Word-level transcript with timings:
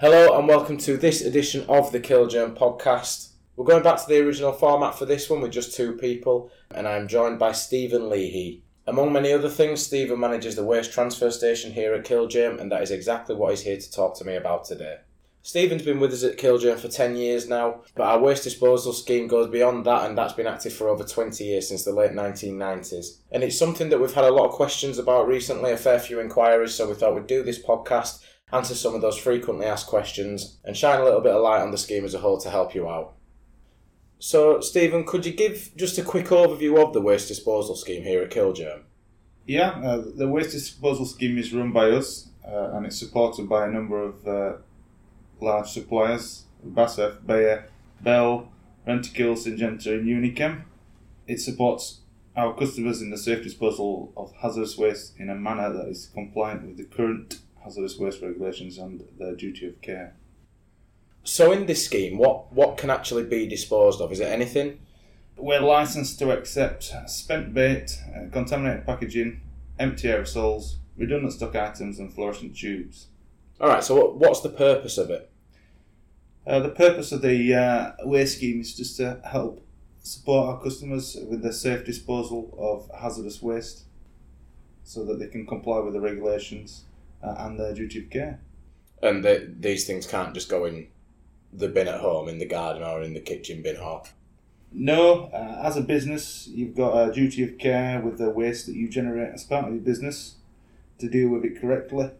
Hello 0.00 0.38
and 0.38 0.48
welcome 0.48 0.78
to 0.78 0.96
this 0.96 1.20
edition 1.20 1.62
of 1.68 1.92
the 1.92 2.00
Killgerm 2.00 2.56
podcast. 2.56 3.32
We're 3.54 3.66
going 3.66 3.82
back 3.82 4.00
to 4.00 4.08
the 4.08 4.20
original 4.20 4.54
format 4.54 4.94
for 4.94 5.04
this 5.04 5.28
one 5.28 5.42
with 5.42 5.52
just 5.52 5.74
two 5.76 5.92
people, 5.92 6.50
and 6.70 6.88
I'm 6.88 7.06
joined 7.06 7.38
by 7.38 7.52
Stephen 7.52 8.08
Leahy. 8.08 8.62
Among 8.86 9.12
many 9.12 9.30
other 9.30 9.50
things, 9.50 9.84
Stephen 9.84 10.18
manages 10.18 10.56
the 10.56 10.64
waste 10.64 10.90
transfer 10.90 11.30
station 11.30 11.72
here 11.72 11.92
at 11.92 12.06
Killgerm, 12.06 12.58
and 12.58 12.72
that 12.72 12.80
is 12.80 12.90
exactly 12.90 13.34
what 13.34 13.50
he's 13.50 13.60
here 13.60 13.76
to 13.76 13.92
talk 13.92 14.16
to 14.16 14.24
me 14.24 14.36
about 14.36 14.64
today. 14.64 15.00
Stephen's 15.42 15.82
been 15.82 16.00
with 16.00 16.14
us 16.14 16.24
at 16.24 16.38
Killgerm 16.38 16.78
for 16.78 16.88
10 16.88 17.16
years 17.16 17.46
now, 17.46 17.82
but 17.94 18.04
our 18.04 18.20
waste 18.20 18.44
disposal 18.44 18.94
scheme 18.94 19.28
goes 19.28 19.50
beyond 19.50 19.84
that, 19.84 20.08
and 20.08 20.16
that's 20.16 20.32
been 20.32 20.46
active 20.46 20.72
for 20.72 20.88
over 20.88 21.04
20 21.04 21.44
years 21.44 21.68
since 21.68 21.84
the 21.84 21.92
late 21.92 22.12
1990s. 22.12 23.18
And 23.30 23.42
it's 23.42 23.58
something 23.58 23.90
that 23.90 24.00
we've 24.00 24.14
had 24.14 24.24
a 24.24 24.32
lot 24.32 24.46
of 24.46 24.54
questions 24.54 24.96
about 24.96 25.28
recently, 25.28 25.72
a 25.72 25.76
fair 25.76 25.98
few 25.98 26.20
inquiries, 26.20 26.74
so 26.74 26.88
we 26.88 26.94
thought 26.94 27.14
we'd 27.14 27.26
do 27.26 27.42
this 27.42 27.62
podcast 27.62 28.22
answer 28.52 28.74
some 28.74 28.94
of 28.94 29.00
those 29.00 29.18
frequently 29.18 29.66
asked 29.66 29.86
questions, 29.86 30.58
and 30.64 30.76
shine 30.76 31.00
a 31.00 31.04
little 31.04 31.20
bit 31.20 31.34
of 31.34 31.42
light 31.42 31.62
on 31.62 31.70
the 31.70 31.78
scheme 31.78 32.04
as 32.04 32.14
a 32.14 32.18
whole 32.18 32.38
to 32.38 32.50
help 32.50 32.74
you 32.74 32.88
out. 32.88 33.14
So, 34.18 34.60
Stephen, 34.60 35.04
could 35.04 35.24
you 35.24 35.32
give 35.32 35.70
just 35.76 35.96
a 35.96 36.02
quick 36.02 36.26
overview 36.26 36.82
of 36.82 36.92
the 36.92 37.00
waste 37.00 37.28
disposal 37.28 37.74
scheme 37.74 38.02
here 38.02 38.22
at 38.22 38.30
Killgerm? 38.30 38.82
Yeah, 39.46 39.70
uh, 39.70 40.04
the 40.14 40.28
waste 40.28 40.52
disposal 40.52 41.06
scheme 41.06 41.38
is 41.38 41.52
run 41.52 41.72
by 41.72 41.90
us 41.90 42.28
uh, 42.46 42.70
and 42.72 42.86
it's 42.86 42.98
supported 42.98 43.48
by 43.48 43.66
a 43.66 43.70
number 43.70 44.02
of 44.02 44.26
uh, 44.26 44.56
large 45.40 45.68
suppliers 45.68 46.44
BASF, 46.66 47.26
Bayer, 47.26 47.68
Bell, 48.00 48.52
Rentokil, 48.86 49.34
Syngenta, 49.34 49.86
and 49.86 50.06
Unichem. 50.06 50.64
It 51.26 51.40
supports 51.40 52.00
our 52.36 52.54
customers 52.54 53.00
in 53.00 53.10
the 53.10 53.16
safe 53.16 53.42
disposal 53.42 54.12
of 54.16 54.32
hazardous 54.36 54.76
waste 54.76 55.18
in 55.18 55.30
a 55.30 55.34
manner 55.34 55.72
that 55.72 55.88
is 55.88 56.10
compliant 56.12 56.66
with 56.66 56.76
the 56.76 56.84
current 56.84 57.38
hazardous 57.70 57.98
waste 57.98 58.20
regulations 58.20 58.78
and 58.78 59.04
their 59.18 59.36
duty 59.36 59.68
of 59.68 59.80
care. 59.80 60.14
So, 61.22 61.52
in 61.52 61.66
this 61.66 61.84
scheme, 61.84 62.18
what, 62.18 62.52
what 62.52 62.76
can 62.76 62.90
actually 62.90 63.24
be 63.24 63.46
disposed 63.46 64.00
of? 64.00 64.10
Is 64.10 64.20
it 64.20 64.24
anything? 64.24 64.80
We're 65.36 65.60
licensed 65.60 66.18
to 66.18 66.32
accept 66.32 66.92
spent 67.06 67.54
bait, 67.54 67.96
uh, 68.14 68.28
contaminated 68.30 68.86
packaging, 68.86 69.40
empty 69.78 70.08
aerosols, 70.08 70.76
redundant 70.96 71.34
stock 71.34 71.54
items, 71.54 71.98
and 71.98 72.12
fluorescent 72.12 72.56
tubes. 72.56 73.06
Alright, 73.60 73.84
so 73.84 73.94
what, 73.94 74.16
what's 74.16 74.40
the 74.40 74.48
purpose 74.48 74.98
of 74.98 75.10
it? 75.10 75.30
Uh, 76.46 76.58
the 76.58 76.70
purpose 76.70 77.12
of 77.12 77.22
the 77.22 77.54
uh, 77.54 77.92
waste 78.04 78.38
scheme 78.38 78.60
is 78.60 78.74
just 78.74 78.96
to 78.96 79.20
help 79.24 79.64
support 80.02 80.48
our 80.48 80.62
customers 80.62 81.16
with 81.28 81.42
the 81.42 81.52
safe 81.52 81.84
disposal 81.84 82.52
of 82.58 82.90
hazardous 83.00 83.40
waste 83.40 83.84
so 84.82 85.04
that 85.04 85.20
they 85.20 85.28
can 85.28 85.46
comply 85.46 85.78
with 85.78 85.92
the 85.92 86.00
regulations 86.00 86.84
uh, 87.22 87.34
and 87.38 87.58
their 87.58 87.74
duty 87.74 88.00
of 88.00 88.10
care. 88.10 88.40
And 89.02 89.24
the, 89.24 89.52
these 89.58 89.86
things 89.86 90.06
can't 90.06 90.34
just 90.34 90.48
go 90.48 90.64
in 90.64 90.88
the 91.52 91.68
bin 91.68 91.88
at 91.88 92.00
home, 92.00 92.28
in 92.28 92.38
the 92.38 92.46
garden, 92.46 92.82
or 92.82 93.02
in 93.02 93.14
the 93.14 93.20
kitchen 93.20 93.62
bin 93.62 93.76
or. 93.76 94.02
No, 94.72 95.24
uh, 95.32 95.62
as 95.64 95.76
a 95.76 95.80
business, 95.80 96.48
you've 96.48 96.76
got 96.76 97.08
a 97.08 97.12
duty 97.12 97.42
of 97.42 97.58
care 97.58 98.00
with 98.00 98.18
the 98.18 98.30
waste 98.30 98.66
that 98.66 98.76
you 98.76 98.88
generate 98.88 99.34
as 99.34 99.42
part 99.42 99.66
of 99.66 99.74
your 99.74 99.82
business 99.82 100.36
to 100.98 101.08
deal 101.08 101.28
with 101.28 101.44
it 101.44 101.60
correctly. 101.60 102.10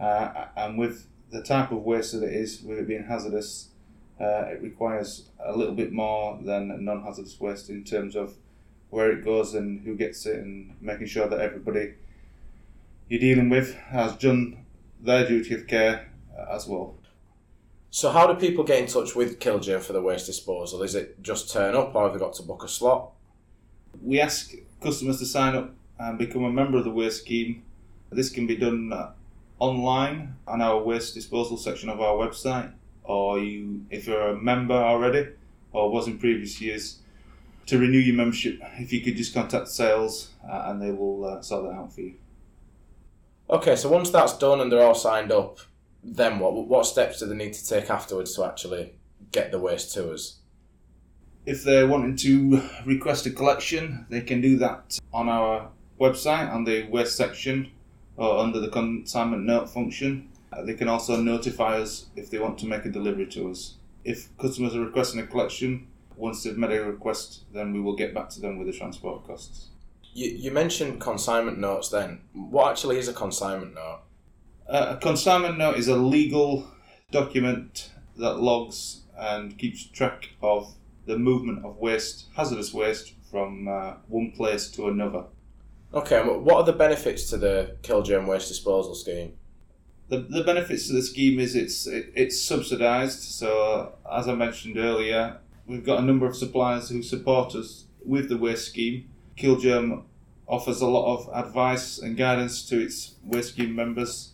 Uh, 0.00 0.46
and 0.56 0.78
with 0.78 1.06
the 1.30 1.42
type 1.42 1.72
of 1.72 1.82
waste 1.82 2.12
that 2.12 2.22
it 2.22 2.32
is, 2.32 2.62
with 2.62 2.78
it 2.78 2.88
being 2.88 3.04
hazardous, 3.04 3.68
uh, 4.18 4.46
it 4.46 4.62
requires 4.62 5.28
a 5.44 5.54
little 5.54 5.74
bit 5.74 5.92
more 5.92 6.38
than 6.42 6.84
non 6.84 7.02
hazardous 7.02 7.38
waste 7.38 7.68
in 7.68 7.84
terms 7.84 8.16
of 8.16 8.34
where 8.88 9.10
it 9.10 9.24
goes 9.24 9.54
and 9.54 9.82
who 9.82 9.94
gets 9.94 10.24
it, 10.24 10.36
and 10.36 10.74
making 10.80 11.06
sure 11.06 11.28
that 11.28 11.40
everybody 11.40 11.92
you're 13.08 13.20
dealing 13.20 13.48
with 13.48 13.74
has 13.74 14.16
done 14.16 14.64
their 15.00 15.26
duty 15.26 15.54
of 15.54 15.66
care 15.66 16.10
uh, 16.36 16.54
as 16.54 16.66
well. 16.66 16.94
So, 17.90 18.10
how 18.10 18.26
do 18.26 18.34
people 18.38 18.64
get 18.64 18.80
in 18.80 18.86
touch 18.86 19.14
with 19.14 19.38
Killgerm 19.40 19.80
for 19.80 19.92
the 19.92 20.02
waste 20.02 20.26
disposal? 20.26 20.82
Is 20.82 20.94
it 20.94 21.22
just 21.22 21.52
turn 21.52 21.74
up, 21.74 21.94
or 21.94 22.04
have 22.04 22.12
they 22.12 22.18
got 22.18 22.34
to 22.34 22.42
book 22.42 22.62
a 22.64 22.68
slot? 22.68 23.12
We 24.02 24.20
ask 24.20 24.52
customers 24.82 25.18
to 25.20 25.26
sign 25.26 25.54
up 25.54 25.72
and 25.98 26.18
become 26.18 26.44
a 26.44 26.52
member 26.52 26.78
of 26.78 26.84
the 26.84 26.90
waste 26.90 27.22
scheme. 27.22 27.62
This 28.10 28.28
can 28.28 28.46
be 28.46 28.56
done 28.56 28.92
uh, 28.92 29.12
online 29.58 30.36
on 30.46 30.60
our 30.60 30.82
waste 30.82 31.14
disposal 31.14 31.56
section 31.56 31.88
of 31.88 32.00
our 32.00 32.14
website, 32.14 32.72
or 33.04 33.38
you, 33.38 33.86
if 33.90 34.06
you're 34.06 34.28
a 34.28 34.36
member 34.36 34.74
already 34.74 35.28
or 35.72 35.90
was 35.90 36.06
in 36.06 36.18
previous 36.18 36.60
years, 36.60 36.98
to 37.66 37.78
renew 37.78 37.98
your 37.98 38.14
membership, 38.14 38.60
if 38.78 38.92
you 38.92 39.00
could 39.00 39.16
just 39.16 39.34
contact 39.34 39.68
sales 39.68 40.30
uh, 40.48 40.64
and 40.66 40.80
they 40.80 40.90
will 40.90 41.24
uh, 41.24 41.40
sort 41.42 41.64
that 41.64 41.72
out 41.72 41.92
for 41.92 42.00
you. 42.00 42.14
Okay, 43.48 43.76
so 43.76 43.88
once 43.88 44.10
that's 44.10 44.36
done 44.38 44.60
and 44.60 44.72
they're 44.72 44.82
all 44.82 44.94
signed 44.94 45.30
up, 45.30 45.60
then 46.02 46.40
what? 46.40 46.52
What 46.66 46.84
steps 46.84 47.20
do 47.20 47.26
they 47.26 47.36
need 47.36 47.52
to 47.52 47.66
take 47.66 47.90
afterwards 47.90 48.34
to 48.34 48.44
actually 48.44 48.94
get 49.30 49.52
the 49.52 49.60
waste 49.60 49.94
to 49.94 50.12
us? 50.12 50.40
If 51.44 51.62
they're 51.62 51.86
wanting 51.86 52.16
to 52.16 52.60
request 52.84 53.24
a 53.26 53.30
collection, 53.30 54.04
they 54.10 54.22
can 54.22 54.40
do 54.40 54.58
that 54.58 54.98
on 55.12 55.28
our 55.28 55.70
website 56.00 56.52
on 56.52 56.64
the 56.64 56.88
waste 56.88 57.16
section 57.16 57.70
or 58.16 58.38
under 58.38 58.58
the 58.58 58.68
consignment 58.68 59.44
note 59.44 59.70
function. 59.70 60.28
Uh, 60.52 60.62
they 60.62 60.74
can 60.74 60.88
also 60.88 61.16
notify 61.16 61.78
us 61.78 62.06
if 62.16 62.30
they 62.30 62.38
want 62.38 62.58
to 62.58 62.66
make 62.66 62.84
a 62.84 62.90
delivery 62.90 63.26
to 63.26 63.50
us. 63.50 63.74
If 64.04 64.36
customers 64.38 64.74
are 64.74 64.80
requesting 64.80 65.20
a 65.20 65.26
collection, 65.26 65.86
once 66.16 66.42
they've 66.42 66.56
made 66.56 66.72
a 66.72 66.84
request, 66.84 67.44
then 67.52 67.72
we 67.72 67.80
will 67.80 67.94
get 67.94 68.12
back 68.12 68.28
to 68.30 68.40
them 68.40 68.58
with 68.58 68.66
the 68.66 68.72
transport 68.72 69.24
costs. 69.24 69.68
You, 70.16 70.30
you 70.30 70.50
mentioned 70.50 70.98
consignment 70.98 71.58
notes 71.58 71.90
then. 71.90 72.22
What 72.32 72.70
actually 72.70 72.96
is 72.96 73.06
a 73.06 73.12
consignment 73.12 73.74
note? 73.74 74.00
Uh, 74.66 74.94
a 74.94 74.96
consignment 74.96 75.58
note 75.58 75.76
is 75.76 75.88
a 75.88 75.96
legal 75.96 76.66
document 77.10 77.90
that 78.16 78.36
logs 78.36 79.02
and 79.18 79.58
keeps 79.58 79.84
track 79.84 80.30
of 80.42 80.74
the 81.04 81.18
movement 81.18 81.66
of 81.66 81.76
waste, 81.76 82.28
hazardous 82.34 82.72
waste, 82.72 83.12
from 83.30 83.68
uh, 83.68 83.96
one 84.08 84.32
place 84.32 84.70
to 84.70 84.88
another. 84.88 85.24
Okay, 85.92 86.22
what 86.22 86.56
are 86.56 86.64
the 86.64 86.72
benefits 86.72 87.28
to 87.28 87.36
the 87.36 87.76
Killgerm 87.82 88.26
waste 88.26 88.48
disposal 88.48 88.94
scheme? 88.94 89.34
The, 90.08 90.20
the 90.20 90.44
benefits 90.44 90.86
to 90.86 90.94
the 90.94 91.02
scheme 91.02 91.38
is 91.38 91.54
it's 91.54 91.86
it, 91.86 92.10
it's 92.14 92.40
subsidised. 92.40 93.20
So 93.20 93.92
as 94.10 94.28
I 94.28 94.34
mentioned 94.34 94.78
earlier, 94.78 95.40
we've 95.66 95.84
got 95.84 95.98
a 95.98 96.02
number 96.02 96.24
of 96.24 96.36
suppliers 96.36 96.88
who 96.88 97.02
support 97.02 97.54
us 97.54 97.84
with 98.02 98.30
the 98.30 98.38
waste 98.38 98.66
scheme. 98.68 99.10
Killgerm 99.36 100.02
offers 100.48 100.80
a 100.80 100.86
lot 100.86 101.14
of 101.14 101.46
advice 101.46 101.98
and 101.98 102.16
guidance 102.16 102.66
to 102.68 102.80
its 102.80 103.14
waste 103.24 103.58
members 103.58 104.32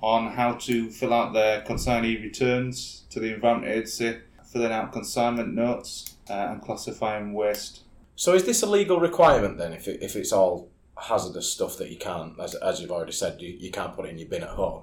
on 0.00 0.32
how 0.32 0.54
to 0.54 0.90
fill 0.90 1.12
out 1.12 1.32
their 1.32 1.62
consignee 1.62 2.20
returns 2.20 3.04
to 3.10 3.20
the 3.20 3.32
Environment 3.32 3.72
Agency, 3.72 4.18
filling 4.44 4.72
out 4.72 4.92
consignment 4.92 5.54
notes, 5.54 6.16
uh, 6.28 6.32
and 6.32 6.62
classifying 6.62 7.32
waste. 7.32 7.82
So, 8.16 8.34
is 8.34 8.44
this 8.44 8.62
a 8.62 8.66
legal 8.66 8.98
requirement 8.98 9.58
then? 9.58 9.72
If, 9.72 9.86
it, 9.86 10.02
if 10.02 10.16
it's 10.16 10.32
all 10.32 10.68
hazardous 10.96 11.48
stuff 11.48 11.76
that 11.78 11.90
you 11.90 11.96
can't, 11.96 12.38
as, 12.40 12.54
as 12.56 12.80
you've 12.80 12.90
already 12.90 13.12
said, 13.12 13.40
you, 13.40 13.56
you 13.58 13.70
can't 13.70 13.94
put 13.94 14.06
it 14.06 14.10
in 14.10 14.18
your 14.18 14.28
bin 14.28 14.42
at 14.42 14.50
home? 14.50 14.82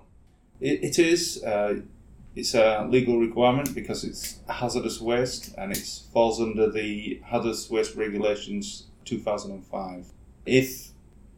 it, 0.59 0.83
it 0.83 0.99
is. 0.99 1.43
Uh, 1.43 1.81
it's 2.35 2.53
a 2.53 2.87
legal 2.89 3.19
requirement 3.19 3.73
because 3.73 4.03
it's 4.03 4.39
hazardous 4.47 5.01
waste 5.01 5.53
and 5.57 5.71
it 5.71 6.01
falls 6.13 6.39
under 6.39 6.69
the 6.69 7.21
Hazardous 7.25 7.69
Waste 7.69 7.95
Regulations 7.95 8.85
2005. 9.09 10.05
If, 10.45 10.89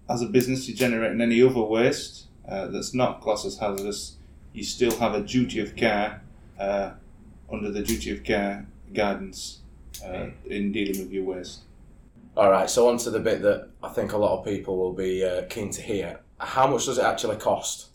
as 0.10 0.22
a 0.22 0.28
business, 0.28 0.68
you're 0.68 0.78
generating 0.78 1.22
any 1.22 1.42
other 1.42 1.62
waste 1.62 2.28
uh, 2.48 2.68
that's 2.68 2.94
not 2.94 3.22
classed 3.22 3.46
as 3.46 3.58
hazardous, 3.58 4.18
you 4.54 4.64
still 4.64 4.96
have 4.98 5.14
a 5.14 5.22
duty 5.22 5.60
of 5.60 5.76
care 5.76 6.22
uh, 6.60 6.92
under 7.52 7.72
the 7.72 7.82
duty 7.82 8.12
of 8.12 8.24
care 8.24 8.68
guidance 8.94 9.60
uh, 10.06 10.28
in 10.46 10.72
dealing 10.72 11.00
with 11.00 11.12
your 11.12 11.24
waste. 11.24 11.62
All 12.36 12.50
right, 12.50 12.70
so 12.70 12.88
on 12.90 12.98
to 13.00 13.10
the 13.10 13.20
bit 13.20 13.42
that 13.42 13.70
I 13.84 13.90
think 13.90 14.14
a 14.14 14.18
lot 14.18 14.38
of 14.38 14.46
people 14.46 14.78
will 14.78 14.94
be 14.94 15.24
uh, 15.24 15.44
keen 15.50 15.70
to 15.72 15.82
hear. 15.82 16.22
How 16.40 16.68
much 16.68 16.86
does 16.86 16.98
it 16.98 17.04
actually 17.04 17.38
cost? 17.38 17.90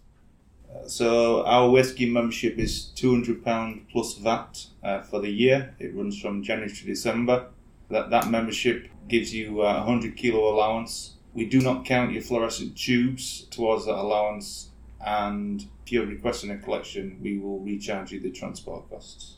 Uh, 0.71 0.87
so 0.87 1.45
our 1.47 1.71
waste 1.71 1.91
scheme 1.91 2.13
membership 2.13 2.59
is 2.59 2.93
£200 2.97 3.89
plus 3.91 4.15
VAT 4.15 4.67
uh, 4.83 5.01
for 5.01 5.21
the 5.21 5.31
year. 5.31 5.75
It 5.79 5.95
runs 5.95 6.21
from 6.21 6.43
January 6.43 6.71
to 6.71 6.85
December. 6.85 7.47
That, 7.91 8.11
that 8.11 8.31
membership 8.31 8.89
gives 9.09 9.35
you 9.35 9.63
a 9.63 9.75
100 9.85 10.17
kilo 10.17 10.53
allowance. 10.53 11.15
We 11.35 11.47
do 11.47 11.61
not 11.61 11.85
count 11.85 12.13
your 12.13 12.23
fluorescent 12.23 12.77
tubes 12.77 13.47
towards 13.51 13.87
that 13.87 13.95
allowance, 13.95 14.71
and 15.05 15.67
if 15.85 15.93
you're 15.93 16.07
requesting 16.07 16.51
a 16.51 16.59
collection, 16.59 17.19
we 17.23 17.39
will 17.39 17.61
recharge 17.61 18.13
you 18.13 18.21
the 18.21 18.31
transport 18.31 18.89
costs. 18.91 19.37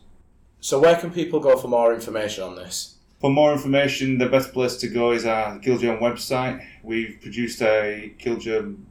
So, 0.60 0.78
where 0.78 0.96
can 0.96 1.10
people 1.10 1.40
go 1.40 1.56
for 1.56 1.68
more 1.68 1.92
information 1.94 2.44
on 2.44 2.56
this? 2.56 2.96
For 3.20 3.30
more 3.30 3.52
information, 3.52 4.18
the 4.18 4.28
best 4.28 4.52
place 4.52 4.76
to 4.76 4.88
go 4.88 5.10
is 5.10 5.26
our 5.26 5.58
Killgerm 5.58 6.00
website. 6.00 6.64
We've 6.82 7.18
produced 7.20 7.60
a 7.62 8.14
Killgerm 8.18 8.84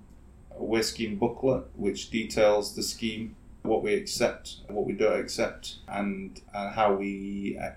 waste 0.60 0.92
scheme 0.92 1.18
booklet 1.18 1.64
which 1.76 2.10
details 2.10 2.76
the 2.76 2.84
scheme, 2.84 3.36
what 3.64 3.84
we 3.84 3.94
accept, 3.94 4.58
what 4.70 4.86
we 4.86 4.94
don't 4.94 5.20
accept, 5.20 5.76
and, 5.88 6.42
and 6.54 6.76
how 6.76 6.94
we 6.94 7.58
uh, 7.62 7.70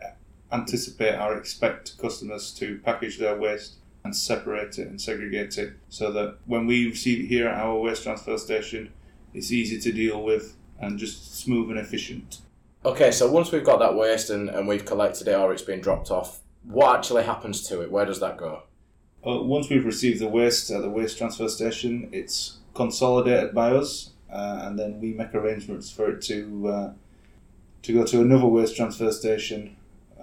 anticipate 0.52 1.18
or 1.18 1.36
expect 1.36 1.98
customers 1.98 2.52
to 2.54 2.80
package 2.84 3.18
their 3.18 3.38
waste 3.38 3.74
and 4.04 4.16
separate 4.16 4.78
it 4.78 4.88
and 4.88 5.00
segregate 5.00 5.58
it 5.58 5.74
so 5.88 6.10
that 6.12 6.36
when 6.46 6.66
we 6.66 6.86
receive 6.86 7.24
it 7.24 7.26
here 7.26 7.48
at 7.48 7.58
our 7.58 7.78
waste 7.78 8.02
transfer 8.02 8.36
station, 8.38 8.92
it's 9.34 9.52
easy 9.52 9.78
to 9.80 9.92
deal 9.92 10.22
with 10.22 10.56
and 10.80 10.98
just 10.98 11.38
smooth 11.38 11.70
and 11.70 11.78
efficient. 11.78 12.38
Okay, 12.84 13.10
so 13.10 13.30
once 13.30 13.52
we've 13.52 13.64
got 13.64 13.78
that 13.78 13.94
waste 13.94 14.30
and, 14.30 14.48
and 14.48 14.66
we've 14.66 14.86
collected 14.86 15.28
it 15.28 15.34
or 15.34 15.52
it's 15.52 15.62
been 15.62 15.80
dropped 15.80 16.10
off, 16.10 16.40
what 16.64 16.96
actually 16.96 17.24
happens 17.24 17.62
to 17.68 17.82
it? 17.82 17.90
Where 17.90 18.06
does 18.06 18.20
that 18.20 18.38
go? 18.38 18.62
Uh, 19.26 19.42
once 19.42 19.68
we've 19.68 19.84
received 19.84 20.18
the 20.18 20.28
waste 20.28 20.70
at 20.70 20.80
the 20.80 20.88
waste 20.88 21.18
transfer 21.18 21.48
station, 21.48 22.08
it's 22.10 22.58
consolidated 22.74 23.54
by 23.54 23.70
us, 23.70 24.10
uh, 24.32 24.60
and 24.62 24.78
then 24.78 24.98
we 24.98 25.12
make 25.12 25.34
arrangements 25.34 25.90
for 25.90 26.10
it 26.10 26.22
to 26.22 26.68
uh, 26.68 26.92
to 27.82 27.92
go 27.92 28.04
to 28.04 28.20
another 28.20 28.46
waste 28.46 28.76
transfer 28.76 29.12
station 29.12 29.76